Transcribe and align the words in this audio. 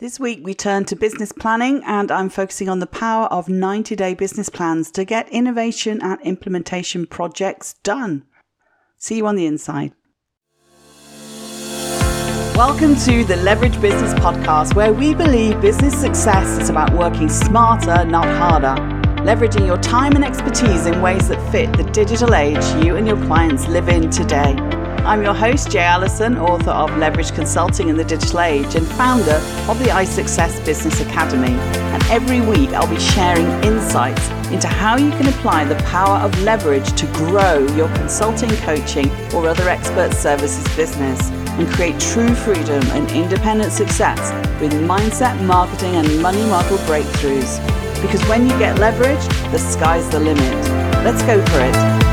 This 0.00 0.18
week 0.18 0.40
we 0.42 0.54
turn 0.54 0.86
to 0.86 0.96
business 0.96 1.30
planning 1.30 1.82
and 1.84 2.10
I'm 2.10 2.30
focusing 2.30 2.70
on 2.70 2.78
the 2.78 2.86
power 2.86 3.26
of 3.26 3.50
90 3.50 3.94
day 3.96 4.14
business 4.14 4.48
plans 4.48 4.90
to 4.92 5.04
get 5.04 5.28
innovation 5.28 6.00
and 6.00 6.18
implementation 6.22 7.06
projects 7.06 7.74
done. 7.82 8.24
See 8.96 9.18
you 9.18 9.26
on 9.26 9.36
the 9.36 9.44
inside. 9.44 9.92
Welcome 12.56 12.96
to 13.00 13.24
the 13.24 13.36
Leverage 13.44 13.78
Business 13.82 14.14
Podcast, 14.14 14.74
where 14.74 14.94
we 14.94 15.12
believe 15.12 15.60
business 15.60 16.00
success 16.00 16.46
is 16.58 16.70
about 16.70 16.94
working 16.94 17.28
smarter, 17.28 18.02
not 18.06 18.24
harder, 18.38 18.80
leveraging 19.22 19.66
your 19.66 19.76
time 19.76 20.14
and 20.14 20.24
expertise 20.24 20.86
in 20.86 21.02
ways 21.02 21.28
that 21.28 21.52
fit 21.52 21.76
the 21.76 21.84
digital 21.92 22.34
age 22.34 22.64
you 22.82 22.96
and 22.96 23.06
your 23.06 23.22
clients 23.26 23.68
live 23.68 23.90
in 23.90 24.08
today. 24.08 24.56
I'm 25.04 25.22
your 25.22 25.34
host, 25.34 25.70
Jay 25.70 25.80
Allison, 25.80 26.36
author 26.36 26.70
of 26.70 26.96
Leverage 26.98 27.32
Consulting 27.32 27.88
in 27.88 27.96
the 27.96 28.04
Digital 28.04 28.40
Age 28.40 28.74
and 28.74 28.86
founder 28.86 29.42
of 29.68 29.78
the 29.78 29.86
iSuccess 29.86 30.64
Business 30.64 31.00
Academy. 31.00 31.54
And 31.54 32.02
every 32.04 32.40
week 32.42 32.70
I'll 32.70 32.86
be 32.86 33.00
sharing 33.00 33.46
insights 33.64 34.28
into 34.50 34.68
how 34.68 34.98
you 34.98 35.10
can 35.12 35.26
apply 35.28 35.64
the 35.64 35.76
power 35.84 36.18
of 36.18 36.38
leverage 36.42 36.92
to 36.92 37.06
grow 37.06 37.66
your 37.74 37.88
consulting, 37.96 38.50
coaching, 38.58 39.10
or 39.34 39.48
other 39.48 39.68
expert 39.68 40.12
services 40.12 40.64
business 40.76 41.30
and 41.30 41.66
create 41.68 41.98
true 41.98 42.34
freedom 42.34 42.82
and 42.90 43.10
independent 43.10 43.72
success 43.72 44.32
with 44.60 44.72
mindset, 44.86 45.42
marketing, 45.44 45.94
and 45.96 46.22
money 46.22 46.44
model 46.46 46.78
breakthroughs. 46.78 47.58
Because 48.02 48.22
when 48.28 48.42
you 48.48 48.58
get 48.58 48.78
leverage, 48.78 49.26
the 49.50 49.58
sky's 49.58 50.08
the 50.10 50.20
limit. 50.20 50.54
Let's 51.04 51.22
go 51.22 51.44
for 51.46 51.60
it. 51.60 52.09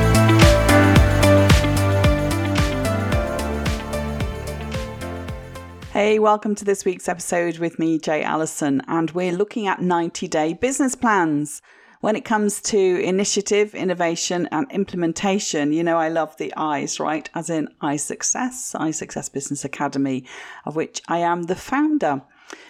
Hey, 5.98 6.20
welcome 6.20 6.54
to 6.54 6.64
this 6.64 6.86
week's 6.86 7.10
episode 7.10 7.58
with 7.58 7.80
me, 7.80 7.98
Jay 7.98 8.22
Allison, 8.22 8.84
and 8.88 9.10
we're 9.10 9.32
looking 9.32 9.66
at 9.66 9.82
90 9.82 10.28
day 10.28 10.54
business 10.54 10.94
plans. 10.94 11.60
When 12.02 12.16
it 12.16 12.24
comes 12.24 12.62
to 12.70 12.78
initiative, 12.78 13.74
innovation, 13.74 14.48
and 14.52 14.72
implementation, 14.72 15.74
you 15.74 15.84
know, 15.84 15.98
I 15.98 16.10
love 16.10 16.38
the 16.38 16.54
I's, 16.56 17.00
right? 17.00 17.28
As 17.34 17.50
in 17.50 17.70
iSuccess, 17.82 18.76
iSuccess 18.76 19.34
Business 19.34 19.66
Academy, 19.66 20.24
of 20.66 20.76
which 20.76 21.02
I 21.08 21.18
am 21.18 21.42
the 21.42 21.56
founder. 21.56 22.22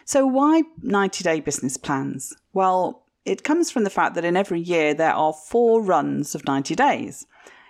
So, 0.06 0.26
why 0.26 0.64
90 0.82 1.22
day 1.26 1.42
business 1.42 1.76
plans? 1.76 2.34
Well, 2.54 3.04
it 3.26 3.44
comes 3.44 3.70
from 3.70 3.84
the 3.84 3.90
fact 3.90 4.16
that 4.16 4.24
in 4.24 4.38
every 4.38 4.62
year 4.62 4.94
there 4.94 5.14
are 5.14 5.34
four 5.34 5.82
runs 5.82 6.34
of 6.34 6.48
90 6.48 6.76
days. 6.76 7.28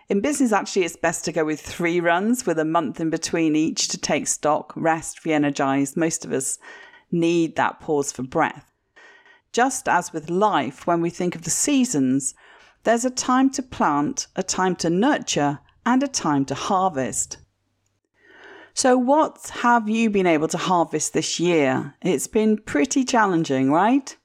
In 0.09 0.22
business, 0.22 0.53
actually, 0.53 0.86
it's 0.86 0.95
best 0.95 1.25
to 1.25 1.33
go 1.33 1.44
with 1.44 1.59
three 1.59 2.00
runs 2.00 2.45
with 2.45 2.58
a 2.59 2.66
month 2.66 3.02
in 3.02 3.09
between 3.09 3.58
each 3.58 3.89
to 3.89 3.97
take 3.97 4.27
stock, 4.27 4.72
rest, 4.75 5.25
re 5.25 5.33
energize. 5.33 5.97
Most 5.97 6.23
of 6.23 6.31
us 6.31 6.59
need 7.11 7.58
that 7.58 7.81
pause 7.81 8.13
for 8.13 8.23
breath. 8.23 8.72
Just 9.52 9.89
as 9.89 10.13
with 10.13 10.30
life, 10.30 10.88
when 10.88 11.02
we 11.02 11.09
think 11.09 11.35
of 11.35 11.41
the 11.41 11.50
seasons, 11.50 12.35
there's 12.83 13.03
a 13.03 13.09
time 13.09 13.50
to 13.50 13.61
plant, 13.61 14.28
a 14.38 14.44
time 14.44 14.78
to 14.78 14.89
nurture, 14.89 15.59
and 15.85 16.02
a 16.02 16.08
time 16.08 16.45
to 16.45 16.55
harvest. 16.55 17.38
So, 18.73 18.97
what 18.97 19.52
have 19.61 19.89
you 19.89 20.09
been 20.09 20.28
able 20.28 20.47
to 20.50 20.58
harvest 20.58 21.13
this 21.13 21.38
year? 21.38 21.95
It's 22.02 22.28
been 22.28 22.58
pretty 22.58 23.03
challenging, 23.03 23.72
right? 23.72 24.16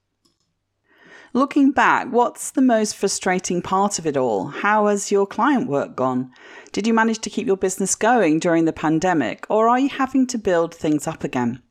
Looking 1.35 1.71
back, 1.71 2.09
what's 2.13 2.51
the 2.51 2.61
most 2.61 2.95
frustrating 2.95 3.63
part 3.63 3.99
of 3.99 4.07
it 4.07 4.19
all? 4.19 4.49
How 4.49 4.89
has 4.89 5.11
your 5.11 5.27
client 5.27 5.67
work 5.67 5.97
gone? 5.97 6.31
Did 6.73 6.87
you 6.87 6.93
manage 6.93 7.21
to 7.21 7.31
keep 7.31 7.47
your 7.47 7.57
business 7.57 7.95
going 7.95 8.39
during 8.39 8.67
the 8.67 8.73
pandemic, 8.73 9.47
or 9.49 9.67
are 9.67 9.79
you 9.79 9.89
having 9.89 10.27
to 10.27 10.37
build 10.37 10.75
things 10.75 11.07
up 11.07 11.25
again? 11.25 11.63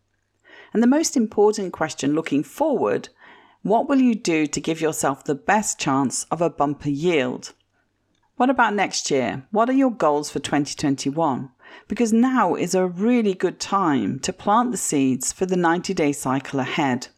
And 0.74 0.82
the 0.82 0.88
most 0.88 1.16
important 1.16 1.74
question 1.74 2.16
looking 2.16 2.42
forward 2.42 3.10
what 3.62 3.88
will 3.88 4.00
you 4.02 4.16
do 4.16 4.48
to 4.48 4.60
give 4.60 4.82
yourself 4.82 5.24
the 5.24 5.36
best 5.36 5.80
chance 5.80 6.24
of 6.32 6.42
a 6.42 6.50
bumper 6.50 6.90
yield? 6.90 7.54
What 8.38 8.50
about 8.50 8.74
next 8.74 9.12
year? 9.12 9.46
What 9.52 9.70
are 9.70 9.74
your 9.74 9.92
goals 9.92 10.32
for 10.32 10.40
2021? 10.40 11.52
Because 11.88 12.12
now 12.12 12.56
is 12.56 12.74
a 12.74 12.88
really 12.88 13.36
good 13.36 13.60
time 13.60 14.18
to 14.22 14.34
plant 14.34 14.72
the 14.72 14.78
seeds 14.78 15.32
for 15.32 15.46
the 15.46 15.56
90 15.56 15.94
day 15.94 16.12
cycle 16.12 16.60
ahead. 16.60 17.10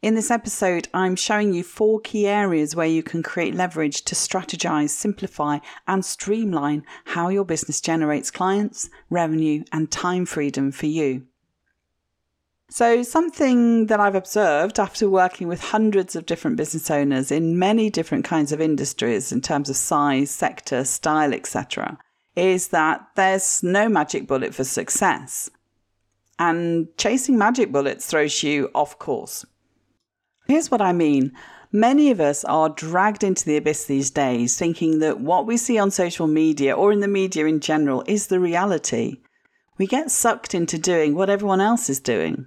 In 0.00 0.14
this 0.14 0.30
episode, 0.30 0.86
I'm 0.94 1.16
showing 1.16 1.52
you 1.52 1.64
four 1.64 1.98
key 1.98 2.28
areas 2.28 2.76
where 2.76 2.86
you 2.86 3.02
can 3.02 3.20
create 3.20 3.56
leverage 3.56 4.02
to 4.02 4.14
strategize, 4.14 4.90
simplify, 4.90 5.58
and 5.88 6.04
streamline 6.04 6.84
how 7.06 7.30
your 7.30 7.44
business 7.44 7.80
generates 7.80 8.30
clients, 8.30 8.90
revenue, 9.10 9.64
and 9.72 9.90
time 9.90 10.24
freedom 10.24 10.70
for 10.70 10.86
you. 10.86 11.26
So, 12.70 13.02
something 13.02 13.86
that 13.86 13.98
I've 13.98 14.14
observed 14.14 14.78
after 14.78 15.10
working 15.10 15.48
with 15.48 15.60
hundreds 15.60 16.14
of 16.14 16.26
different 16.26 16.56
business 16.58 16.92
owners 16.92 17.32
in 17.32 17.58
many 17.58 17.90
different 17.90 18.24
kinds 18.24 18.52
of 18.52 18.60
industries 18.60 19.32
in 19.32 19.40
terms 19.40 19.68
of 19.68 19.74
size, 19.74 20.30
sector, 20.30 20.84
style, 20.84 21.34
etc., 21.34 21.98
is 22.36 22.68
that 22.68 23.04
there's 23.16 23.64
no 23.64 23.88
magic 23.88 24.28
bullet 24.28 24.54
for 24.54 24.62
success. 24.62 25.50
And 26.38 26.86
chasing 26.96 27.36
magic 27.36 27.72
bullets 27.72 28.06
throws 28.06 28.44
you 28.44 28.70
off 28.76 28.96
course. 29.00 29.44
Here's 30.48 30.70
what 30.70 30.80
I 30.80 30.94
mean. 30.94 31.32
Many 31.72 32.10
of 32.10 32.20
us 32.20 32.42
are 32.46 32.70
dragged 32.70 33.22
into 33.22 33.44
the 33.44 33.58
abyss 33.58 33.84
these 33.84 34.10
days, 34.10 34.56
thinking 34.56 34.98
that 35.00 35.20
what 35.20 35.46
we 35.46 35.58
see 35.58 35.78
on 35.78 35.90
social 35.90 36.26
media 36.26 36.74
or 36.74 36.90
in 36.90 37.00
the 37.00 37.06
media 37.06 37.44
in 37.44 37.60
general 37.60 38.02
is 38.06 38.28
the 38.28 38.40
reality. 38.40 39.18
We 39.76 39.86
get 39.86 40.10
sucked 40.10 40.54
into 40.54 40.78
doing 40.78 41.14
what 41.14 41.28
everyone 41.28 41.60
else 41.60 41.90
is 41.90 42.00
doing. 42.00 42.46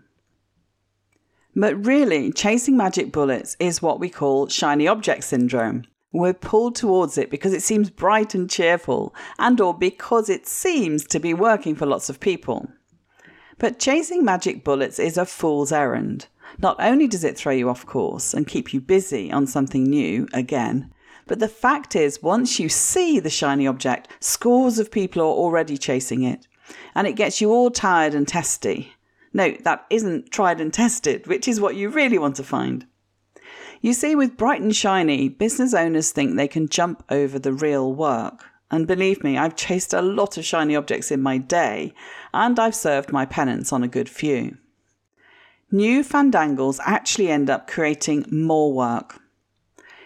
But 1.56 1.86
really, 1.86 2.32
chasing 2.32 2.76
magic 2.76 3.12
bullets 3.12 3.56
is 3.60 3.84
what 3.84 4.00
we 4.00 4.10
call 4.10 4.48
shiny 4.48 4.88
object 4.88 5.24
syndrome. 5.24 5.84
We're 6.12 6.34
pulled 6.34 6.74
towards 6.74 7.20
it 7.20 7.30
because 7.30 7.54
it 7.54 7.62
seems 7.62 7.92
bright 7.92 8.34
and 8.34 8.50
cheerful, 8.50 9.14
and 9.38 9.62
or 9.62 9.78
because 9.78 10.28
it 10.28 10.48
seems 10.48 11.06
to 11.06 11.20
be 11.20 11.36
working 11.36 11.76
for 11.76 11.86
lots 11.86 12.10
of 12.10 12.20
people. 12.20 12.68
But 13.60 13.78
chasing 13.78 14.26
magic 14.26 14.64
bullets 14.64 14.98
is 14.98 15.20
a 15.20 15.26
fool's 15.28 15.72
errand. 15.72 16.26
Not 16.62 16.76
only 16.80 17.08
does 17.08 17.24
it 17.24 17.38
throw 17.38 17.54
you 17.54 17.70
off 17.70 17.88
course 17.88 18.36
and 18.36 18.48
keep 18.48 18.72
you 18.72 18.80
busy 18.80 19.32
on 19.32 19.48
something 19.48 19.84
new 19.84 20.28
again, 20.32 20.94
but 21.26 21.40
the 21.40 21.48
fact 21.48 21.96
is, 21.96 22.22
once 22.22 22.60
you 22.60 22.70
see 22.70 23.20
the 23.20 23.32
shiny 23.32 23.66
object, 23.66 24.10
scores 24.20 24.78
of 24.78 24.92
people 24.92 25.24
are 25.24 25.26
already 25.26 25.76
chasing 25.76 26.24
it, 26.24 26.48
and 26.94 27.08
it 27.08 27.16
gets 27.16 27.42
you 27.42 27.52
all 27.52 27.72
tired 27.72 28.14
and 28.14 28.28
testy. 28.28 28.94
No, 29.34 29.56
that 29.64 29.86
isn't 29.90 30.30
tried 30.30 30.62
and 30.62 30.72
tested, 30.72 31.26
which 31.26 31.48
is 31.48 31.60
what 31.60 31.76
you 31.76 31.90
really 31.90 32.20
want 32.20 32.36
to 32.36 32.44
find. 32.44 32.86
You 33.82 33.94
see, 33.94 34.16
with 34.16 34.38
bright 34.38 34.62
and 34.62 34.76
shiny, 34.76 35.30
business 35.30 35.74
owners 35.74 36.12
think 36.12 36.36
they 36.36 36.48
can 36.48 36.68
jump 36.68 37.04
over 37.10 37.40
the 37.40 37.54
real 37.54 37.92
work. 37.92 38.46
And 38.70 38.86
believe 38.86 39.24
me, 39.24 39.38
I've 39.38 39.56
chased 39.56 39.94
a 39.94 40.02
lot 40.02 40.38
of 40.38 40.46
shiny 40.46 40.76
objects 40.76 41.10
in 41.10 41.24
my 41.24 41.40
day, 41.40 41.94
and 42.34 42.60
I've 42.60 42.76
served 42.76 43.12
my 43.12 43.26
penance 43.26 43.74
on 43.74 43.82
a 43.82 43.88
good 43.88 44.08
few 44.10 44.58
new 45.72 46.04
fandangles 46.04 46.80
actually 46.84 47.30
end 47.30 47.50
up 47.50 47.68
creating 47.68 48.26
more 48.32 48.74
work. 48.74 49.20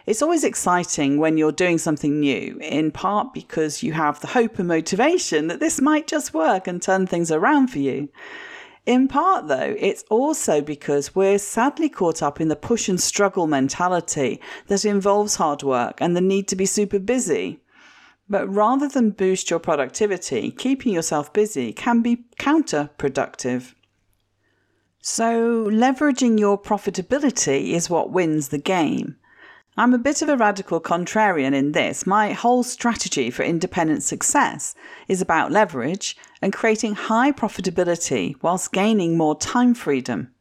It's 0.06 0.22
always 0.22 0.44
exciting 0.44 1.18
when 1.18 1.38
you're 1.38 1.52
doing 1.52 1.80
something 1.80 2.20
new, 2.20 2.60
in 2.62 2.92
part 2.92 3.34
because 3.34 3.82
you 3.82 3.94
have 3.94 4.20
the 4.20 4.28
hope 4.28 4.60
and 4.60 4.68
motivation 4.68 5.48
that 5.48 5.60
this 5.60 5.82
might 5.82 6.06
just 6.06 6.34
work 6.34 6.68
and 6.68 6.80
turn 6.80 7.08
things 7.08 7.32
around 7.32 7.68
for 7.70 7.80
you. 7.80 8.10
In 8.86 9.08
part, 9.08 9.48
though, 9.48 9.76
it's 9.80 10.04
also 10.12 10.62
because 10.62 11.16
we're 11.16 11.40
sadly 11.40 11.90
caught 11.90 12.22
up 12.22 12.40
in 12.40 12.50
the 12.50 12.56
push 12.56 12.88
and 12.88 13.02
struggle 13.02 13.48
mentality 13.48 14.40
that 14.68 14.86
involves 14.86 15.38
hard 15.38 15.64
work 15.64 16.00
and 16.00 16.16
the 16.16 16.22
need 16.22 16.48
to 16.50 16.56
be 16.56 16.68
super 16.68 17.00
busy. 17.00 17.60
But 18.30 18.48
rather 18.48 18.88
than 18.88 19.10
boost 19.10 19.50
your 19.50 19.60
productivity, 19.60 20.52
keeping 20.52 20.94
yourself 20.94 21.34
busy 21.34 21.74
can 21.74 22.04
be 22.04 22.26
counterproductive. 22.40 23.74
So, 25.08 25.66
leveraging 25.66 26.40
your 26.40 26.60
profitability 26.60 27.74
is 27.74 27.92
what 27.92 28.10
wins 28.10 28.48
the 28.48 28.58
game. 28.58 29.18
I'm 29.78 29.94
a 29.94 30.00
bit 30.00 30.24
of 30.24 30.30
a 30.30 30.36
radical 30.36 30.82
contrarian 30.82 31.54
in 31.54 31.74
this. 31.74 32.08
My 32.08 32.34
whole 32.34 32.64
strategy 32.64 33.30
for 33.30 33.44
independent 33.44 34.02
success 34.02 34.74
is 35.08 35.22
about 35.22 35.52
leverage 35.52 36.18
and 36.42 36.52
creating 36.52 36.96
high 36.96 37.32
profitability 37.32 38.34
whilst 38.42 38.72
gaining 38.72 39.16
more 39.16 39.38
time 39.38 39.76
freedom. 39.76 40.34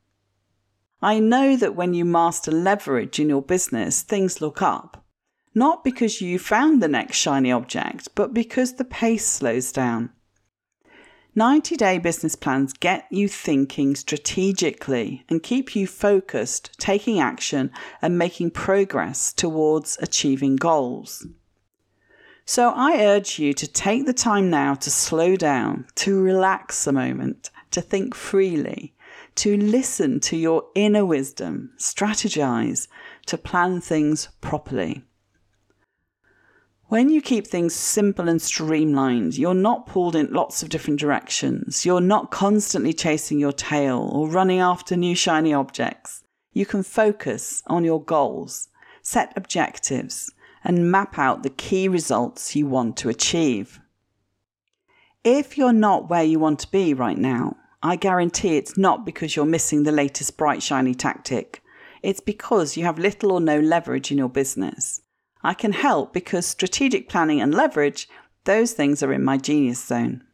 I 1.02 1.20
know 1.20 1.58
that 1.58 1.76
when 1.76 1.92
you 1.92 2.06
master 2.06 2.50
leverage 2.50 3.20
in 3.20 3.28
your 3.28 3.42
business, 3.42 4.00
things 4.00 4.40
look 4.40 4.62
up. 4.62 5.04
Not 5.54 5.84
because 5.84 6.22
you 6.22 6.38
found 6.38 6.82
the 6.82 6.88
next 6.88 7.18
shiny 7.18 7.52
object, 7.52 8.08
but 8.14 8.32
because 8.32 8.76
the 8.76 8.84
pace 8.86 9.26
slows 9.26 9.72
down. 9.72 10.08
90 11.36 11.76
day 11.76 11.98
business 11.98 12.36
plans 12.36 12.72
get 12.72 13.06
you 13.10 13.26
thinking 13.26 13.96
strategically 13.96 15.24
and 15.28 15.42
keep 15.42 15.74
you 15.74 15.86
focused, 15.86 16.78
taking 16.78 17.18
action, 17.18 17.72
and 18.00 18.16
making 18.16 18.52
progress 18.52 19.32
towards 19.32 19.98
achieving 20.00 20.54
goals. 20.54 21.26
So 22.46 22.72
I 22.76 23.04
urge 23.04 23.38
you 23.38 23.52
to 23.54 23.66
take 23.66 24.06
the 24.06 24.12
time 24.12 24.48
now 24.48 24.74
to 24.74 24.90
slow 24.90 25.34
down, 25.34 25.86
to 25.96 26.22
relax 26.22 26.86
a 26.86 26.92
moment, 26.92 27.50
to 27.72 27.80
think 27.80 28.14
freely, 28.14 28.94
to 29.36 29.56
listen 29.56 30.20
to 30.20 30.36
your 30.36 30.64
inner 30.76 31.04
wisdom, 31.04 31.72
strategize, 31.78 32.86
to 33.26 33.38
plan 33.38 33.80
things 33.80 34.28
properly. 34.40 35.02
When 36.88 37.08
you 37.08 37.22
keep 37.22 37.46
things 37.46 37.74
simple 37.74 38.28
and 38.28 38.40
streamlined, 38.40 39.38
you're 39.38 39.54
not 39.54 39.86
pulled 39.86 40.14
in 40.14 40.32
lots 40.32 40.62
of 40.62 40.68
different 40.68 41.00
directions. 41.00 41.86
You're 41.86 42.00
not 42.00 42.30
constantly 42.30 42.92
chasing 42.92 43.40
your 43.40 43.52
tail 43.52 44.10
or 44.12 44.28
running 44.28 44.60
after 44.60 44.94
new 44.94 45.14
shiny 45.14 45.54
objects. 45.54 46.24
You 46.52 46.66
can 46.66 46.82
focus 46.82 47.62
on 47.66 47.84
your 47.84 48.02
goals, 48.02 48.68
set 49.00 49.32
objectives, 49.34 50.30
and 50.62 50.90
map 50.90 51.18
out 51.18 51.42
the 51.42 51.50
key 51.50 51.88
results 51.88 52.54
you 52.54 52.66
want 52.66 52.98
to 52.98 53.08
achieve. 53.08 53.80
If 55.24 55.56
you're 55.56 55.72
not 55.72 56.10
where 56.10 56.22
you 56.22 56.38
want 56.38 56.58
to 56.60 56.70
be 56.70 56.92
right 56.92 57.18
now, 57.18 57.56
I 57.82 57.96
guarantee 57.96 58.58
it's 58.58 58.76
not 58.76 59.06
because 59.06 59.34
you're 59.34 59.46
missing 59.46 59.84
the 59.84 59.92
latest 59.92 60.36
bright 60.36 60.62
shiny 60.62 60.94
tactic. 60.94 61.62
It's 62.02 62.20
because 62.20 62.76
you 62.76 62.84
have 62.84 62.98
little 62.98 63.32
or 63.32 63.40
no 63.40 63.58
leverage 63.58 64.12
in 64.12 64.18
your 64.18 64.28
business. 64.28 65.00
I 65.44 65.54
can 65.54 65.72
help 65.72 66.12
because 66.14 66.46
strategic 66.46 67.08
planning 67.08 67.40
and 67.40 67.54
leverage, 67.54 68.08
those 68.44 68.72
things 68.72 69.02
are 69.02 69.12
in 69.12 69.22
my 69.22 69.36
genius 69.36 69.84
zone. 69.84 70.24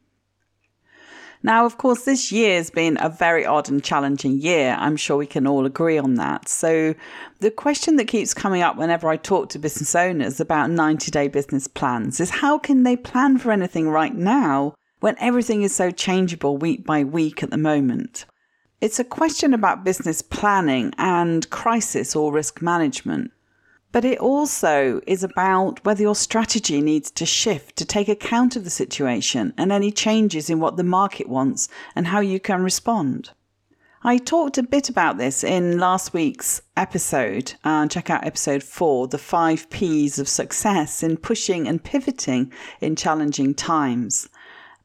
Now, 1.43 1.65
of 1.65 1.79
course, 1.79 2.05
this 2.05 2.31
year's 2.31 2.69
been 2.71 2.99
a 3.01 3.09
very 3.09 3.47
odd 3.47 3.71
and 3.71 3.83
challenging 3.83 4.39
year. 4.39 4.77
I'm 4.79 4.97
sure 4.97 5.17
we 5.17 5.27
can 5.27 5.47
all 5.47 5.65
agree 5.65 5.97
on 5.97 6.15
that. 6.17 6.49
So, 6.49 6.95
the 7.41 7.51
question 7.51 7.97
that 7.97 8.09
keeps 8.09 8.35
coming 8.35 8.61
up 8.61 8.77
whenever 8.77 9.09
I 9.09 9.17
talk 9.17 9.49
to 9.51 9.59
business 9.59 9.95
owners 9.95 10.39
about 10.39 10.71
90 10.71 11.11
day 11.11 11.29
business 11.29 11.67
plans 11.67 12.21
is 12.21 12.31
how 12.31 12.59
can 12.59 12.83
they 12.83 12.97
plan 12.97 13.39
for 13.39 13.53
anything 13.53 13.89
right 13.89 14.15
now 14.15 14.75
when 15.01 15.17
everything 15.19 15.63
is 15.63 15.75
so 15.75 15.91
changeable 15.91 16.59
week 16.59 16.85
by 16.85 17.05
week 17.05 17.43
at 17.43 17.51
the 17.51 17.57
moment? 17.57 18.27
It's 18.83 18.99
a 18.99 19.05
question 19.05 19.55
about 19.55 19.85
business 19.85 20.21
planning 20.21 20.93
and 20.99 21.49
crisis 21.49 22.15
or 22.15 22.33
risk 22.33 22.61
management. 22.61 23.33
But 23.93 24.05
it 24.05 24.19
also 24.19 25.01
is 25.07 25.25
about 25.25 25.85
whether 25.85 26.03
your 26.03 26.15
strategy 26.15 26.81
needs 26.81 27.11
to 27.13 27.27
shift 27.27 27.77
to 27.77 27.85
take 27.85 28.09
account 28.09 28.55
of 28.55 28.65
the 28.65 28.71
situation 28.71 29.53
and 29.57 29.73
any 29.73 29.91
changes 29.91 30.49
in 30.49 30.61
what 30.61 30.77
the 30.77 30.85
market 30.85 31.29
wants 31.29 31.69
and 31.97 32.07
how 32.07 32.21
you 32.21 32.39
can 32.39 32.63
respond. 32.63 33.31
I 34.03 34.17
talked 34.17 34.57
a 34.57 34.63
bit 34.63 34.89
about 34.89 35.19
this 35.19 35.45
in 35.45 35.79
last 35.79 36.15
week's 36.15 36.63
episode. 36.75 37.53
Uh, 37.65 37.87
check 37.87 38.09
out 38.09 38.25
episode 38.25 38.63
four 38.63 39.09
The 39.09 39.19
Five 39.19 39.69
P's 39.69 40.19
of 40.19 40.27
Success 40.27 41.03
in 41.03 41.19
Pushing 41.19 41.69
and 41.69 41.85
Pivoting 41.85 42.51
in 42.81 42.97
Challenging 42.97 43.55
Times. 43.55 44.29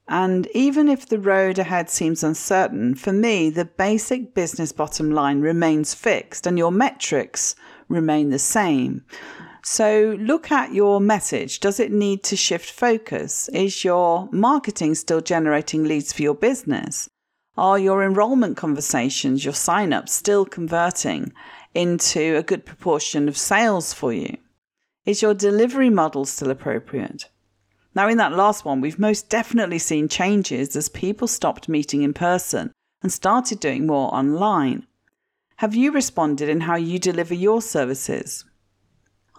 And 0.09 0.47
even 0.53 0.89
if 0.89 1.07
the 1.07 1.17
road 1.17 1.57
ahead 1.57 1.89
seems 1.89 2.23
uncertain, 2.23 2.95
for 2.95 3.13
me, 3.13 3.49
the 3.49 3.65
basic 3.65 4.33
business 4.33 4.71
bottom 4.71 5.11
line 5.11 5.39
remains 5.39 5.93
fixed 5.93 6.45
and 6.45 6.57
your 6.57 6.71
metrics 6.71 7.55
remain 7.87 8.29
the 8.29 8.39
same. 8.39 9.03
So 9.63 10.15
look 10.19 10.51
at 10.51 10.73
your 10.73 11.01
message. 11.01 11.59
Does 11.59 11.79
it 11.79 11.91
need 11.91 12.23
to 12.25 12.35
shift 12.35 12.69
focus? 12.69 13.49
Is 13.49 13.83
your 13.83 14.29
marketing 14.31 14.95
still 14.95 15.21
generating 15.21 15.85
leads 15.85 16.13
for 16.13 16.21
your 16.21 16.35
business? 16.35 17.09
Are 17.57 17.79
your 17.79 18.03
enrollment 18.03 18.57
conversations, 18.57 19.43
your 19.43 19.53
sign 19.53 19.93
ups 19.93 20.13
still 20.13 20.45
converting 20.45 21.33
into 21.73 22.35
a 22.37 22.43
good 22.43 22.65
proportion 22.65 23.27
of 23.27 23.37
sales 23.37 23.93
for 23.93 24.13
you? 24.13 24.38
Is 25.05 25.21
your 25.21 25.33
delivery 25.33 25.89
model 25.89 26.25
still 26.25 26.51
appropriate? 26.51 27.29
Now, 27.95 28.09
in 28.09 28.17
that 28.17 28.33
last 28.33 28.65
one, 28.65 28.81
we've 28.81 28.99
most 28.99 29.29
definitely 29.29 29.79
seen 29.79 30.09
changes 30.09 30.75
as 30.75 30.89
people 30.89 31.27
stopped 31.27 31.69
meeting 31.69 32.03
in 32.03 32.13
person 32.13 32.71
and 33.01 33.11
started 33.11 33.59
doing 33.61 33.88
more 33.88 34.13
online. 34.13 34.85
Have 35.59 35.73
you 35.73 35.93
responded 35.93 36.49
in 36.49 36.61
how 36.61 36.75
you 36.75 36.99
deliver 36.99 37.33
your 37.33 37.61
services? 37.61 38.43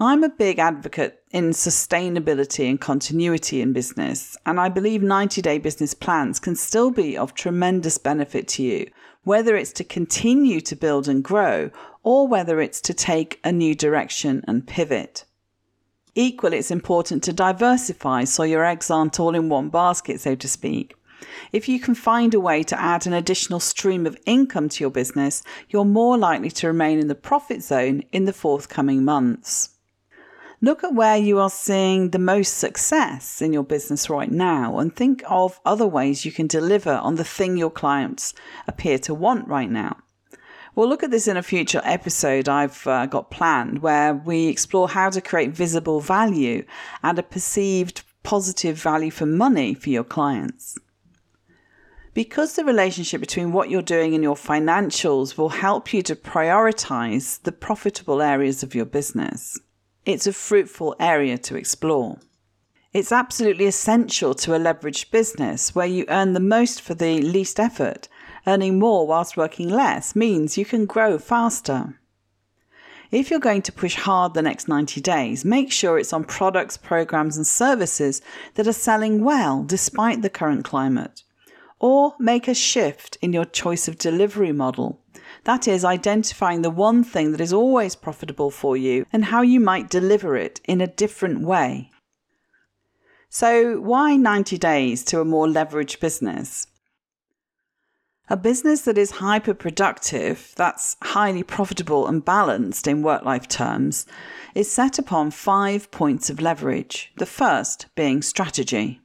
I'm 0.00 0.24
a 0.24 0.30
big 0.30 0.58
advocate 0.58 1.22
in 1.30 1.50
sustainability 1.50 2.70
and 2.70 2.80
continuity 2.80 3.60
in 3.60 3.74
business, 3.74 4.34
and 4.46 4.58
I 4.58 4.70
believe 4.70 5.02
90 5.02 5.42
day 5.42 5.58
business 5.58 5.92
plans 5.92 6.40
can 6.40 6.56
still 6.56 6.90
be 6.90 7.18
of 7.18 7.34
tremendous 7.34 7.98
benefit 7.98 8.48
to 8.48 8.62
you, 8.62 8.90
whether 9.24 9.56
it's 9.56 9.74
to 9.74 9.84
continue 9.84 10.62
to 10.62 10.74
build 10.74 11.06
and 11.06 11.22
grow 11.22 11.70
or 12.02 12.26
whether 12.26 12.62
it's 12.62 12.80
to 12.82 12.94
take 12.94 13.38
a 13.44 13.52
new 13.52 13.74
direction 13.74 14.42
and 14.48 14.66
pivot. 14.66 15.26
Equally, 16.14 16.56
it's 16.56 16.70
important 16.70 17.22
to 17.24 17.32
diversify 17.34 18.24
so 18.24 18.42
your 18.42 18.64
eggs 18.64 18.90
aren't 18.90 19.20
all 19.20 19.34
in 19.34 19.50
one 19.50 19.68
basket, 19.68 20.22
so 20.22 20.34
to 20.34 20.48
speak. 20.48 20.94
If 21.52 21.68
you 21.68 21.80
can 21.80 21.94
find 21.94 22.34
a 22.34 22.40
way 22.40 22.62
to 22.64 22.80
add 22.80 23.06
an 23.06 23.12
additional 23.12 23.60
stream 23.60 24.06
of 24.06 24.18
income 24.26 24.68
to 24.70 24.84
your 24.84 24.90
business, 24.90 25.42
you're 25.70 25.84
more 25.84 26.18
likely 26.18 26.50
to 26.50 26.66
remain 26.66 26.98
in 26.98 27.08
the 27.08 27.14
profit 27.14 27.62
zone 27.62 28.02
in 28.12 28.24
the 28.24 28.32
forthcoming 28.32 29.04
months. 29.04 29.70
Look 30.60 30.82
at 30.82 30.94
where 30.94 31.16
you 31.16 31.38
are 31.38 31.50
seeing 31.50 32.10
the 32.10 32.18
most 32.18 32.56
success 32.56 33.42
in 33.42 33.52
your 33.52 33.62
business 33.62 34.08
right 34.08 34.30
now 34.30 34.78
and 34.78 34.94
think 34.94 35.22
of 35.28 35.60
other 35.66 35.86
ways 35.86 36.24
you 36.24 36.32
can 36.32 36.46
deliver 36.46 36.94
on 36.94 37.16
the 37.16 37.24
thing 37.24 37.56
your 37.56 37.70
clients 37.70 38.32
appear 38.66 38.98
to 39.00 39.14
want 39.14 39.46
right 39.48 39.70
now. 39.70 39.98
We'll 40.74 40.88
look 40.88 41.02
at 41.02 41.10
this 41.10 41.28
in 41.28 41.36
a 41.36 41.42
future 41.42 41.82
episode 41.84 42.48
I've 42.48 42.86
uh, 42.86 43.06
got 43.06 43.30
planned 43.30 43.80
where 43.80 44.14
we 44.14 44.48
explore 44.48 44.88
how 44.88 45.10
to 45.10 45.20
create 45.20 45.52
visible 45.52 46.00
value 46.00 46.64
and 47.02 47.18
a 47.18 47.22
perceived 47.22 48.02
positive 48.22 48.76
value 48.76 49.10
for 49.10 49.26
money 49.26 49.74
for 49.74 49.90
your 49.90 50.04
clients 50.04 50.78
because 52.16 52.54
the 52.54 52.64
relationship 52.64 53.20
between 53.20 53.52
what 53.52 53.68
you're 53.68 53.82
doing 53.82 54.14
and 54.14 54.24
your 54.24 54.34
financials 54.34 55.36
will 55.36 55.50
help 55.50 55.92
you 55.92 56.00
to 56.00 56.16
prioritize 56.16 57.42
the 57.42 57.52
profitable 57.52 58.22
areas 58.22 58.62
of 58.62 58.74
your 58.74 58.86
business. 58.86 59.60
It's 60.06 60.26
a 60.26 60.32
fruitful 60.32 60.96
area 60.98 61.36
to 61.36 61.56
explore. 61.56 62.16
It's 62.94 63.12
absolutely 63.12 63.66
essential 63.66 64.32
to 64.36 64.54
a 64.54 64.58
leveraged 64.58 65.10
business 65.10 65.74
where 65.74 65.86
you 65.86 66.06
earn 66.08 66.32
the 66.32 66.40
most 66.40 66.80
for 66.80 66.94
the 66.94 67.20
least 67.20 67.60
effort. 67.60 68.08
Earning 68.46 68.78
more 68.78 69.06
whilst 69.06 69.36
working 69.36 69.68
less 69.68 70.16
means 70.16 70.56
you 70.56 70.64
can 70.64 70.86
grow 70.86 71.18
faster. 71.18 72.00
If 73.10 73.30
you're 73.30 73.40
going 73.40 73.60
to 73.60 73.72
push 73.72 73.94
hard 73.94 74.32
the 74.32 74.40
next 74.40 74.68
90 74.68 75.02
days, 75.02 75.44
make 75.44 75.70
sure 75.70 75.98
it's 75.98 76.14
on 76.14 76.24
products, 76.24 76.78
programs, 76.78 77.36
and 77.36 77.46
services 77.46 78.22
that 78.54 78.66
are 78.66 78.72
selling 78.72 79.22
well 79.22 79.62
despite 79.64 80.22
the 80.22 80.30
current 80.30 80.64
climate 80.64 81.22
or 81.78 82.14
make 82.18 82.48
a 82.48 82.54
shift 82.54 83.18
in 83.20 83.32
your 83.32 83.44
choice 83.44 83.88
of 83.88 83.98
delivery 83.98 84.52
model. 84.52 85.00
That 85.44 85.68
is, 85.68 85.84
identifying 85.84 86.62
the 86.62 86.70
one 86.70 87.04
thing 87.04 87.32
that 87.32 87.40
is 87.40 87.52
always 87.52 87.94
profitable 87.94 88.50
for 88.50 88.76
you 88.76 89.06
and 89.12 89.26
how 89.26 89.42
you 89.42 89.60
might 89.60 89.90
deliver 89.90 90.36
it 90.36 90.60
in 90.64 90.80
a 90.80 90.86
different 90.86 91.42
way. 91.42 91.90
So, 93.28 93.80
why 93.80 94.16
90 94.16 94.58
days 94.58 95.04
to 95.04 95.20
a 95.20 95.24
more 95.24 95.46
leveraged 95.46 96.00
business? 96.00 96.66
A 98.28 98.36
business 98.36 98.82
that 98.82 98.98
is 98.98 99.12
hyper 99.12 99.54
productive, 99.54 100.52
that's 100.56 100.96
highly 101.00 101.44
profitable 101.44 102.08
and 102.08 102.24
balanced 102.24 102.88
in 102.88 103.02
work 103.02 103.24
life 103.24 103.46
terms, 103.46 104.04
is 104.54 104.68
set 104.70 104.98
upon 104.98 105.30
five 105.30 105.90
points 105.92 106.28
of 106.28 106.40
leverage. 106.40 107.12
The 107.18 107.26
first 107.26 107.86
being 107.94 108.22
strategy. 108.22 109.00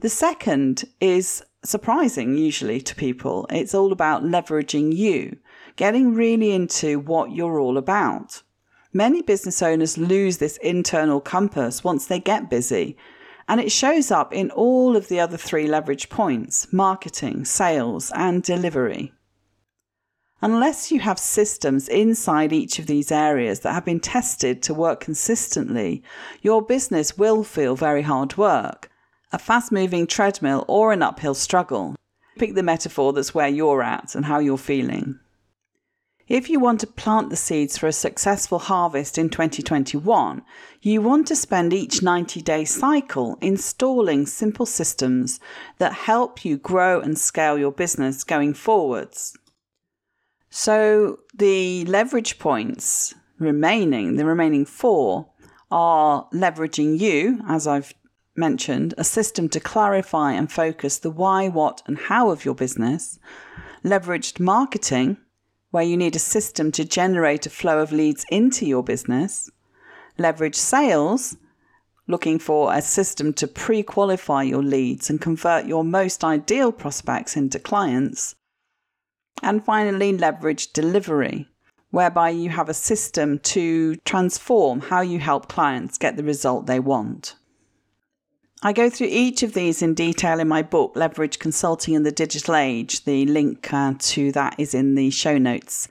The 0.00 0.08
second 0.08 0.84
is 1.00 1.44
surprising 1.64 2.36
usually 2.36 2.80
to 2.80 2.94
people. 2.94 3.46
It's 3.50 3.74
all 3.74 3.92
about 3.92 4.24
leveraging 4.24 4.96
you, 4.96 5.36
getting 5.76 6.14
really 6.14 6.52
into 6.52 6.98
what 6.98 7.32
you're 7.32 7.58
all 7.58 7.76
about. 7.76 8.42
Many 8.92 9.22
business 9.22 9.62
owners 9.62 9.98
lose 9.98 10.38
this 10.38 10.56
internal 10.58 11.20
compass 11.20 11.84
once 11.84 12.06
they 12.06 12.18
get 12.18 12.50
busy, 12.50 12.96
and 13.48 13.60
it 13.60 13.70
shows 13.70 14.10
up 14.10 14.32
in 14.32 14.50
all 14.50 14.96
of 14.96 15.08
the 15.08 15.20
other 15.20 15.36
three 15.36 15.66
leverage 15.66 16.08
points 16.08 16.72
marketing, 16.72 17.44
sales, 17.44 18.10
and 18.14 18.42
delivery. 18.42 19.12
Unless 20.42 20.90
you 20.90 21.00
have 21.00 21.18
systems 21.18 21.86
inside 21.88 22.52
each 22.52 22.78
of 22.78 22.86
these 22.86 23.12
areas 23.12 23.60
that 23.60 23.74
have 23.74 23.84
been 23.84 24.00
tested 24.00 24.62
to 24.62 24.72
work 24.72 25.00
consistently, 25.00 26.02
your 26.40 26.62
business 26.62 27.18
will 27.18 27.44
feel 27.44 27.76
very 27.76 28.02
hard 28.02 28.38
work 28.38 28.89
a 29.32 29.38
fast 29.38 29.70
moving 29.70 30.06
treadmill 30.06 30.64
or 30.68 30.92
an 30.92 31.02
uphill 31.02 31.34
struggle. 31.34 31.96
Pick 32.38 32.54
the 32.54 32.62
metaphor 32.62 33.12
that's 33.12 33.34
where 33.34 33.48
you're 33.48 33.82
at 33.82 34.14
and 34.14 34.24
how 34.24 34.38
you're 34.38 34.58
feeling. 34.58 35.18
If 36.30 36.48
you 36.48 36.60
want 36.60 36.78
to 36.80 36.86
plant 36.86 37.28
the 37.28 37.36
seeds 37.36 37.76
for 37.76 37.88
a 37.88 37.92
successful 37.92 38.60
harvest 38.60 39.18
in 39.18 39.30
2021, 39.30 40.42
you 40.80 41.02
want 41.02 41.26
to 41.26 41.34
spend 41.34 41.72
each 41.72 42.04
90 42.04 42.40
day 42.40 42.64
cycle 42.64 43.36
installing 43.40 44.26
simple 44.26 44.64
systems 44.64 45.40
that 45.78 45.92
help 45.92 46.44
you 46.44 46.56
grow 46.56 47.00
and 47.00 47.18
scale 47.18 47.58
your 47.58 47.72
business 47.72 48.22
going 48.22 48.54
forwards. 48.54 49.36
So, 50.50 51.18
the 51.34 51.84
leverage 51.86 52.38
points 52.38 53.12
remaining, 53.40 54.14
the 54.14 54.24
remaining 54.24 54.64
four, 54.64 55.30
are 55.68 56.28
leveraging 56.32 57.00
you, 57.00 57.40
as 57.48 57.66
I've 57.66 57.92
mentioned, 58.36 58.94
a 58.96 59.04
system 59.04 59.48
to 59.50 59.60
clarify 59.60 60.32
and 60.32 60.50
focus 60.50 60.98
the 60.98 61.10
why, 61.10 61.48
what, 61.48 61.82
and 61.86 61.98
how 61.98 62.30
of 62.30 62.44
your 62.44 62.54
business, 62.54 63.18
leveraged 63.84 64.40
marketing, 64.40 65.16
where 65.70 65.84
you 65.84 65.96
need 65.96 66.16
a 66.16 66.20
system 66.20 66.72
to 66.72 66.84
generate 66.84 67.46
a 67.46 67.50
flow 67.50 67.78
of 67.78 67.92
leads 67.92 68.24
into 68.30 68.66
your 68.66 68.82
business, 68.82 69.50
leverage 70.18 70.56
sales, 70.56 71.36
looking 72.06 72.38
for 72.38 72.74
a 72.74 72.82
system 72.82 73.32
to 73.32 73.46
pre 73.46 73.82
qualify 73.82 74.42
your 74.42 74.62
leads 74.62 75.08
and 75.08 75.20
convert 75.20 75.66
your 75.66 75.84
most 75.84 76.24
ideal 76.24 76.72
prospects 76.72 77.36
into 77.36 77.58
clients. 77.58 78.34
And 79.42 79.64
finally, 79.64 80.16
leverage 80.16 80.72
delivery, 80.72 81.48
whereby 81.90 82.30
you 82.30 82.50
have 82.50 82.68
a 82.68 82.74
system 82.74 83.38
to 83.38 83.96
transform 84.04 84.80
how 84.80 85.00
you 85.00 85.18
help 85.18 85.48
clients 85.48 85.98
get 85.98 86.16
the 86.16 86.24
result 86.24 86.66
they 86.66 86.80
want. 86.80 87.36
I 88.62 88.74
go 88.74 88.90
through 88.90 89.08
each 89.10 89.42
of 89.42 89.54
these 89.54 89.80
in 89.80 89.94
detail 89.94 90.38
in 90.38 90.46
my 90.46 90.60
book, 90.60 90.92
Leverage 90.94 91.38
Consulting 91.38 91.94
in 91.94 92.02
the 92.02 92.12
Digital 92.12 92.56
Age. 92.56 93.04
The 93.04 93.24
link 93.24 93.72
uh, 93.72 93.94
to 93.98 94.32
that 94.32 94.54
is 94.58 94.74
in 94.74 94.96
the 94.96 95.08
show 95.08 95.38
notes. 95.38 95.88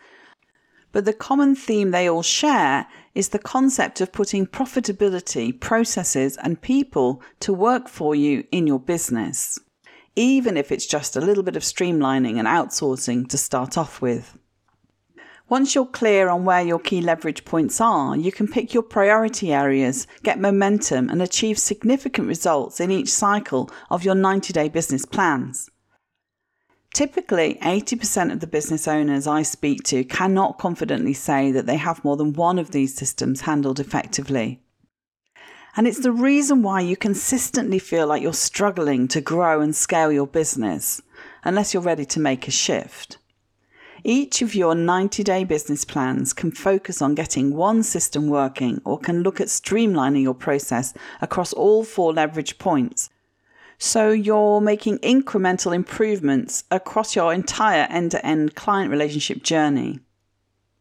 But 0.91 1.05
the 1.05 1.13
common 1.13 1.55
theme 1.55 1.89
they 1.89 2.07
all 2.07 2.21
share 2.21 2.85
is 3.15 3.29
the 3.29 3.39
concept 3.39 4.01
of 4.01 4.11
putting 4.11 4.45
profitability, 4.45 5.59
processes, 5.59 6.37
and 6.37 6.61
people 6.61 7.23
to 7.39 7.53
work 7.53 7.87
for 7.89 8.13
you 8.13 8.43
in 8.51 8.67
your 8.67 8.79
business, 8.79 9.57
even 10.15 10.55
if 10.55 10.71
it's 10.71 10.85
just 10.85 11.15
a 11.15 11.21
little 11.21 11.43
bit 11.43 11.55
of 11.55 11.63
streamlining 11.63 12.37
and 12.37 12.47
outsourcing 12.47 13.27
to 13.29 13.37
start 13.37 13.79
off 13.79 13.99
with. 13.99 14.37
Once 15.49 15.73
you're 15.73 15.85
clear 15.85 16.29
on 16.29 16.45
where 16.45 16.61
your 16.61 16.77
key 16.77 17.01
leverage 17.01 17.43
points 17.43 17.81
are, 17.81 18.15
you 18.15 18.31
can 18.31 18.47
pick 18.47 18.71
your 18.71 18.83
priority 18.83 19.51
areas, 19.51 20.05
get 20.21 20.39
momentum, 20.39 21.09
and 21.09 21.23
achieve 21.23 21.57
significant 21.57 22.27
results 22.27 22.79
in 22.79 22.91
each 22.91 23.11
cycle 23.11 23.67
of 23.89 24.05
your 24.05 24.13
90 24.13 24.53
day 24.53 24.69
business 24.69 25.05
plans. 25.05 25.71
Typically, 26.93 27.57
80% 27.63 28.31
of 28.31 28.41
the 28.41 28.47
business 28.47 28.87
owners 28.87 29.25
I 29.25 29.41
speak 29.41 29.83
to 29.85 30.03
cannot 30.03 30.59
confidently 30.59 31.13
say 31.13 31.51
that 31.51 31.65
they 31.65 31.77
have 31.77 32.03
more 32.03 32.17
than 32.17 32.33
one 32.33 32.59
of 32.59 32.71
these 32.71 32.95
systems 32.95 33.41
handled 33.41 33.79
effectively. 33.79 34.61
And 35.75 35.87
it's 35.87 36.01
the 36.01 36.11
reason 36.11 36.61
why 36.61 36.81
you 36.81 36.95
consistently 36.95 37.79
feel 37.79 38.05
like 38.05 38.21
you're 38.21 38.33
struggling 38.33 39.07
to 39.09 39.21
grow 39.21 39.61
and 39.61 39.75
scale 39.75 40.11
your 40.11 40.27
business, 40.27 41.01
unless 41.43 41.73
you're 41.73 41.83
ready 41.83 42.05
to 42.05 42.19
make 42.19 42.47
a 42.47 42.51
shift. 42.51 43.17
Each 44.03 44.41
of 44.41 44.55
your 44.55 44.75
90 44.75 45.23
day 45.23 45.43
business 45.43 45.85
plans 45.85 46.33
can 46.33 46.51
focus 46.51 47.01
on 47.01 47.15
getting 47.15 47.55
one 47.55 47.83
system 47.83 48.27
working 48.27 48.81
or 48.85 48.97
can 48.99 49.23
look 49.23 49.39
at 49.41 49.47
streamlining 49.47 50.21
your 50.21 50.33
process 50.33 50.93
across 51.21 51.53
all 51.53 51.83
four 51.83 52.13
leverage 52.13 52.57
points 52.57 53.09
so 53.81 54.11
you're 54.11 54.59
making 54.59 54.99
incremental 54.99 55.73
improvements 55.73 56.65
across 56.69 57.15
your 57.15 57.33
entire 57.33 57.87
end 57.89 58.11
to 58.11 58.23
end 58.23 58.53
client 58.53 58.91
relationship 58.91 59.41
journey. 59.41 60.01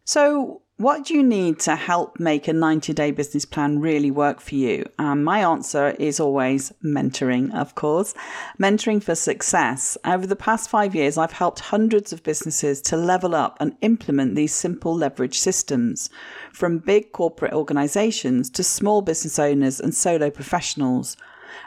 So, 0.04 0.62
what 0.78 1.04
do 1.04 1.14
you 1.14 1.24
need 1.24 1.58
to 1.58 1.74
help 1.74 2.20
make 2.20 2.46
a 2.46 2.52
90 2.52 2.92
day 2.92 3.10
business 3.10 3.44
plan 3.44 3.80
really 3.80 4.12
work 4.12 4.40
for 4.40 4.54
you? 4.54 4.88
Um, 5.00 5.24
my 5.24 5.40
answer 5.40 5.88
is 5.98 6.20
always 6.20 6.72
mentoring, 6.84 7.52
of 7.52 7.74
course. 7.74 8.14
Mentoring 8.60 9.02
for 9.02 9.16
success. 9.16 9.98
Over 10.04 10.24
the 10.24 10.36
past 10.36 10.70
five 10.70 10.94
years, 10.94 11.18
I've 11.18 11.32
helped 11.32 11.58
hundreds 11.58 12.12
of 12.12 12.22
businesses 12.22 12.80
to 12.82 12.96
level 12.96 13.34
up 13.34 13.56
and 13.58 13.76
implement 13.80 14.36
these 14.36 14.54
simple 14.54 14.94
leverage 14.94 15.40
systems, 15.40 16.10
from 16.52 16.78
big 16.78 17.10
corporate 17.10 17.54
organizations 17.54 18.48
to 18.50 18.62
small 18.62 19.02
business 19.02 19.36
owners 19.36 19.80
and 19.80 19.92
solo 19.92 20.30
professionals. 20.30 21.16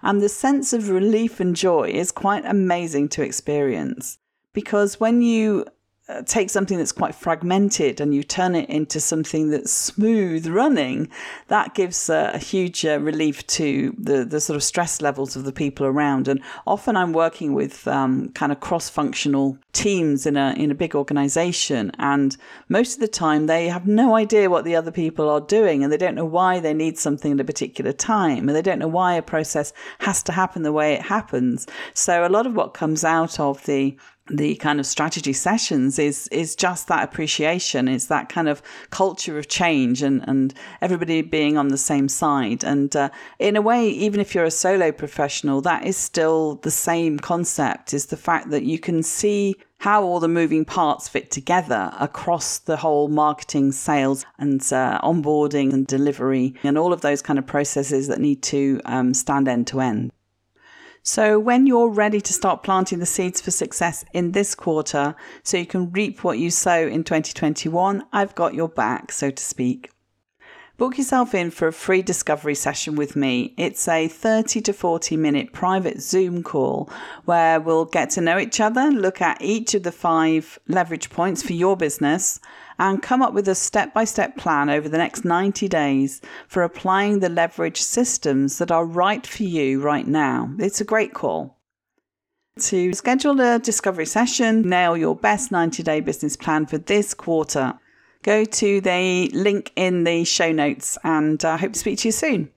And 0.03 0.22
the 0.22 0.30
sense 0.30 0.72
of 0.72 0.89
relief 0.89 1.41
and 1.41 1.53
joy 1.53 1.89
is 1.89 2.13
quite 2.13 2.46
amazing 2.46 3.10
to 3.10 3.24
experience 3.24 4.20
because 4.53 5.01
when 5.01 5.22
you 5.22 5.65
take 6.25 6.50
something 6.50 6.77
that's 6.77 6.91
quite 6.91 7.15
fragmented 7.15 8.01
and 8.01 8.13
you 8.13 8.24
turn 8.24 8.56
it 8.56 8.70
into 8.70 9.00
something 9.00 9.50
that's 9.50 9.72
smooth 9.72 10.48
running, 10.48 11.10
that 11.48 11.74
gives 11.74 12.10
uh, 12.10 12.32
a 12.34 12.38
huge 12.38 12.86
uh, 12.86 13.00
relief 13.00 13.46
to 13.48 13.96
the, 13.98 14.25
the 14.25 14.41
sort 14.41 14.56
of 14.56 14.63
stress 14.63 15.01
levels 15.01 15.36
of 15.36 15.44
the 15.44 15.51
people 15.51 15.86
around. 15.86 16.27
And 16.27 16.41
often 16.68 16.96
I'm 16.96 17.13
working 17.13 17.53
with 17.53 17.88
um, 17.88 18.30
kind 18.30 18.51
of 18.51 18.60
cross 18.60 18.89
functional 18.89 19.58
teams 19.74 20.25
in 20.25 20.36
a 20.36 20.53
in 20.58 20.70
a 20.70 20.75
big 20.75 20.96
organization 20.96 21.91
and 21.98 22.36
most 22.68 22.96
of 22.96 23.00
the 23.00 23.08
time 23.08 23.46
they 23.48 23.70
have 23.70 23.88
no 23.88 24.15
idea 24.15 24.50
what 24.50 24.65
the 24.65 24.75
other 24.75 24.91
people 24.91 25.30
are 25.30 25.39
doing 25.39 25.82
and 25.82 25.91
they 25.91 25.98
don't 25.98 26.15
know 26.15 26.25
why 26.25 26.60
they 26.60 26.74
need 26.74 26.98
something 26.98 27.32
at 27.34 27.39
a 27.39 27.44
particular 27.46 27.94
time 27.94 28.50
and 28.50 28.56
they 28.56 28.62
don't 28.62 28.80
know 28.80 28.88
why 28.88 29.13
a 29.13 29.22
process 29.22 29.72
has 30.00 30.22
to 30.22 30.34
happen 30.34 30.63
the 30.63 30.74
way 30.74 30.94
it 30.94 31.01
happens 31.01 31.68
so 31.94 32.27
a 32.27 32.30
lot 32.30 32.46
of 32.46 32.53
what 32.53 32.74
comes 32.74 33.06
out 33.06 33.39
of 33.39 33.63
the 33.65 33.96
the 34.30 34.56
kind 34.56 34.80
of 34.80 34.86
strategy 34.86 35.34
sessions 35.34 35.98
is 35.98 36.28
is 36.30 36.56
just 36.56 36.88
that 36.88 37.04
appreciation 37.04 37.88
is 37.88 38.08
that 38.08 38.30
kind 38.30 38.48
of 38.48 38.62
culture 38.90 39.38
of 39.38 39.48
change 39.48 40.01
and 40.01 40.24
and 40.28 40.54
everybody 40.82 41.22
being 41.22 41.58
on 41.58 41.70
the 41.70 41.78
same 41.78 42.08
side 42.08 42.63
and 42.63 42.96
uh, 42.96 43.10
in 43.40 43.56
a 43.56 43.62
way 43.62 43.88
even 43.90 44.20
if 44.20 44.36
you're 44.36 44.46
a 44.46 44.51
solo 44.51 44.92
professional 44.92 45.60
that 45.62 45.86
is 45.86 45.98
still 45.98 46.56
the 46.58 46.72
same 46.72 47.20
concept 47.20 47.94
is 47.94 48.08
the 48.08 48.18
fact 48.18 48.51
that 48.51 48.63
you 48.63 48.78
can 48.78 49.01
see 49.01 49.56
how 49.82 50.04
all 50.04 50.20
the 50.20 50.28
moving 50.28 50.63
parts 50.63 51.10
fit 51.10 51.32
together 51.32 51.92
across 52.00 52.60
the 52.60 52.78
whole 52.78 53.08
marketing, 53.08 53.72
sales, 53.72 54.24
and 54.38 54.62
uh, 54.72 55.00
onboarding 55.01 55.74
and 55.74 55.88
delivery, 55.88 56.54
and 56.62 56.78
all 56.78 56.94
of 56.94 57.01
those 57.01 57.24
kind 57.24 57.40
of 57.40 57.48
processes 57.48 58.08
that 58.08 58.20
need 58.20 58.44
to 58.44 58.80
um, 58.86 59.12
stand 59.12 59.48
end 59.48 59.66
to 59.66 59.82
end. 59.82 60.12
So, 61.03 61.39
when 61.39 61.65
you're 61.65 61.89
ready 61.89 62.22
to 62.22 62.31
start 62.31 62.62
planting 62.62 63.00
the 63.00 63.08
seeds 63.08 63.41
for 63.41 63.50
success 63.50 64.05
in 64.13 64.34
this 64.34 64.53
quarter, 64.53 65.15
so 65.41 65.58
you 65.58 65.65
can 65.65 65.91
reap 65.91 66.24
what 66.24 66.38
you 66.38 66.51
sow 66.51 66.88
in 66.88 67.03
2021, 67.03 68.03
I've 68.13 68.36
got 68.36 68.53
your 68.53 68.70
back, 68.70 69.12
so 69.12 69.31
to 69.31 69.43
speak. 69.43 69.89
Book 70.77 71.00
yourself 71.00 71.34
in 71.34 71.50
for 71.50 71.67
a 71.67 71.74
free 71.74 72.03
discovery 72.03 72.53
session 72.53 72.96
with 72.96 73.15
me. 73.15 73.55
It's 73.58 73.88
a 73.88 74.08
30 74.08 74.62
to 74.62 74.74
40 74.74 75.17
minute 75.17 75.53
private 75.53 76.01
Zoom 76.01 76.43
call 76.43 76.88
where 77.25 77.60
we'll 77.60 77.86
get 77.86 78.12
to 78.12 78.22
know 78.22 78.38
each 78.38 78.60
other, 78.60 78.91
look 78.91 79.22
at 79.22 79.41
each 79.41 79.74
of 79.74 79.81
the 79.81 79.91
five 79.91 80.60
leverage 80.67 81.10
points 81.10 81.41
for 81.41 81.53
your 81.53 81.75
business, 81.75 82.39
and 82.82 83.04
come 83.04 83.22
up 83.22 83.32
with 83.32 83.48
a 83.48 83.54
step 83.54 83.94
by 83.94 84.04
step 84.04 84.36
plan 84.38 84.68
over 84.68 84.90
the 84.90 84.98
next 84.98 85.24
90 85.24 85.68
days 85.68 86.20
for 86.48 86.64
applying 86.64 87.20
the 87.20 87.30
leverage 87.30 87.80
systems 87.80 88.58
that 88.58 88.72
are 88.72 88.86
right 88.86 89.26
for 89.28 89.44
you 89.44 89.80
right 89.80 90.08
now. 90.08 90.52
It's 90.58 90.82
a 90.82 90.84
great 90.84 91.14
call. 91.14 91.60
To 92.60 92.92
schedule 92.94 93.40
a 93.40 93.60
discovery 93.60 94.08
session, 94.08 94.64
nail 94.64 94.98
your 94.98 95.16
best 95.16 95.52
90 95.52 95.84
day 95.84 96.00
business 96.00 96.36
plan 96.36 96.66
for 96.66 96.80
this 96.80 97.14
quarter, 97.14 97.76
go 98.24 98.46
to 98.46 98.82
the 98.82 99.30
link 99.32 99.72
in 99.76 100.04
the 100.04 100.24
show 100.24 100.52
notes 100.52 100.98
and 101.04 101.46
I 101.46 101.54
uh, 101.54 101.58
hope 101.58 101.74
to 101.74 101.80
speak 101.80 102.00
to 102.00 102.08
you 102.08 102.12
soon. 102.12 102.50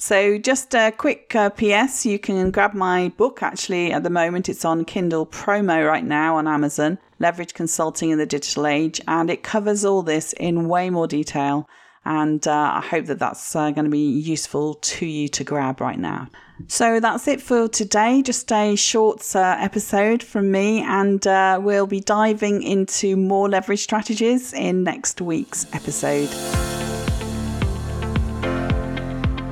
So, 0.00 0.38
just 0.38 0.76
a 0.76 0.92
quick 0.96 1.34
uh, 1.34 1.50
PS 1.50 2.06
you 2.06 2.20
can 2.20 2.52
grab 2.52 2.72
my 2.72 3.08
book 3.16 3.42
actually 3.42 3.90
at 3.90 4.04
the 4.04 4.10
moment. 4.10 4.48
It's 4.48 4.64
on 4.64 4.84
Kindle 4.84 5.26
promo 5.26 5.84
right 5.84 6.04
now 6.04 6.36
on 6.36 6.46
Amazon, 6.46 6.98
Leverage 7.18 7.52
Consulting 7.52 8.10
in 8.10 8.18
the 8.18 8.24
Digital 8.24 8.68
Age, 8.68 9.00
and 9.08 9.28
it 9.28 9.42
covers 9.42 9.84
all 9.84 10.02
this 10.02 10.32
in 10.34 10.68
way 10.68 10.88
more 10.88 11.08
detail. 11.08 11.68
And 12.04 12.46
uh, 12.46 12.74
I 12.76 12.80
hope 12.80 13.06
that 13.06 13.18
that's 13.18 13.56
uh, 13.56 13.72
going 13.72 13.86
to 13.86 13.90
be 13.90 14.08
useful 14.08 14.74
to 14.74 15.04
you 15.04 15.26
to 15.30 15.42
grab 15.42 15.80
right 15.80 15.98
now. 15.98 16.28
So 16.68 17.00
that's 17.00 17.26
it 17.26 17.42
for 17.42 17.66
today. 17.66 18.22
Just 18.22 18.52
a 18.52 18.76
short 18.76 19.34
uh, 19.34 19.56
episode 19.58 20.22
from 20.22 20.52
me, 20.52 20.80
and 20.80 21.26
uh, 21.26 21.58
we'll 21.60 21.88
be 21.88 22.00
diving 22.00 22.62
into 22.62 23.16
more 23.16 23.48
leverage 23.48 23.82
strategies 23.82 24.52
in 24.52 24.84
next 24.84 25.20
week's 25.20 25.66
episode. 25.74 26.30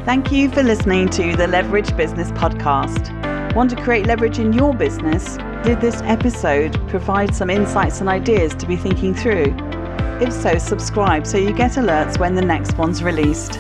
Thank 0.07 0.31
you 0.31 0.49
for 0.49 0.63
listening 0.63 1.09
to 1.11 1.35
the 1.35 1.49
Leverage 1.49 1.97
Business 1.97 2.31
Podcast. 2.31 3.11
Want 3.57 3.71
to 3.71 3.77
create 3.77 4.07
leverage 4.07 4.39
in 4.39 4.53
your 4.53 4.73
business? 4.73 5.37
Did 5.65 5.81
this 5.81 6.01
episode 6.03 6.79
provide 6.89 7.35
some 7.35 7.51
insights 7.51 7.99
and 7.99 8.09
ideas 8.09 8.55
to 8.55 8.67
be 8.67 8.77
thinking 8.77 9.17
through? 9.17 9.53
If 10.21 10.33
so, 10.33 10.59
subscribe 10.59 11.27
so 11.27 11.39
you 11.39 11.53
get 11.53 11.73
alerts 11.73 12.21
when 12.21 12.37
the 12.37 12.41
next 12.41 12.79
one's 12.79 13.03
released. 13.03 13.59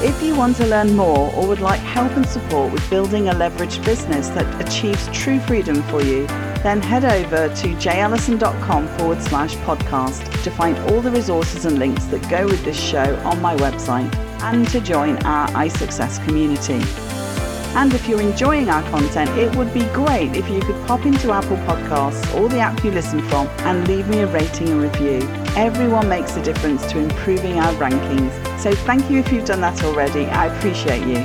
If 0.00 0.22
you 0.22 0.36
want 0.36 0.54
to 0.58 0.66
learn 0.68 0.94
more 0.94 1.34
or 1.34 1.48
would 1.48 1.58
like 1.58 1.80
help 1.80 2.12
and 2.12 2.28
support 2.28 2.72
with 2.72 2.88
building 2.88 3.28
a 3.28 3.32
leveraged 3.32 3.84
business 3.84 4.28
that 4.28 4.64
achieves 4.64 5.08
true 5.08 5.40
freedom 5.40 5.82
for 5.82 6.00
you, 6.00 6.28
then 6.62 6.80
head 6.80 7.04
over 7.04 7.52
to 7.56 7.68
jallison.com 7.74 8.86
forward 8.98 9.20
slash 9.20 9.56
podcast 9.56 10.44
to 10.44 10.50
find 10.52 10.78
all 10.88 11.00
the 11.00 11.10
resources 11.10 11.64
and 11.64 11.80
links 11.80 12.04
that 12.04 12.30
go 12.30 12.46
with 12.46 12.64
this 12.64 12.78
show 12.78 13.16
on 13.24 13.42
my 13.42 13.56
website 13.56 14.21
and 14.42 14.68
to 14.68 14.80
join 14.80 15.16
our 15.24 15.48
iSuccess 15.48 16.24
community. 16.24 16.80
And 17.74 17.94
if 17.94 18.06
you're 18.06 18.20
enjoying 18.20 18.68
our 18.68 18.82
content, 18.90 19.30
it 19.38 19.54
would 19.56 19.72
be 19.72 19.84
great 19.94 20.36
if 20.36 20.48
you 20.50 20.60
could 20.60 20.86
pop 20.86 21.06
into 21.06 21.32
Apple 21.32 21.56
Podcasts 21.58 22.38
or 22.38 22.48
the 22.48 22.58
app 22.58 22.84
you 22.84 22.90
listen 22.90 23.22
from 23.28 23.46
and 23.60 23.88
leave 23.88 24.06
me 24.08 24.20
a 24.20 24.26
rating 24.26 24.68
and 24.68 24.82
review. 24.82 25.26
Everyone 25.56 26.06
makes 26.06 26.36
a 26.36 26.42
difference 26.42 26.84
to 26.92 26.98
improving 26.98 27.58
our 27.58 27.72
rankings. 27.74 28.60
So 28.60 28.74
thank 28.74 29.10
you 29.10 29.20
if 29.20 29.32
you've 29.32 29.46
done 29.46 29.62
that 29.62 29.82
already. 29.84 30.26
I 30.26 30.54
appreciate 30.54 31.06
you. 31.06 31.24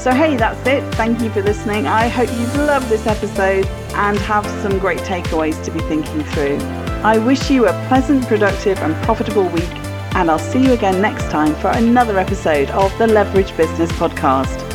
So, 0.00 0.12
hey, 0.12 0.34
that's 0.34 0.66
it. 0.66 0.82
Thank 0.94 1.20
you 1.20 1.28
for 1.28 1.42
listening. 1.42 1.86
I 1.86 2.08
hope 2.08 2.30
you've 2.30 2.56
loved 2.56 2.88
this 2.88 3.06
episode 3.06 3.66
and 3.92 4.16
have 4.20 4.46
some 4.62 4.78
great 4.78 5.00
takeaways 5.00 5.62
to 5.62 5.70
be 5.70 5.80
thinking 5.80 6.24
through. 6.24 6.56
I 7.02 7.18
wish 7.18 7.50
you 7.50 7.66
a 7.66 7.72
pleasant, 7.88 8.26
productive, 8.26 8.78
and 8.78 8.94
profitable 9.04 9.46
week 9.50 9.89
and 10.14 10.30
I'll 10.30 10.38
see 10.38 10.62
you 10.62 10.72
again 10.72 11.00
next 11.00 11.30
time 11.30 11.54
for 11.56 11.68
another 11.70 12.18
episode 12.18 12.70
of 12.70 12.96
the 12.98 13.06
Leverage 13.06 13.56
Business 13.56 13.90
Podcast. 13.92 14.69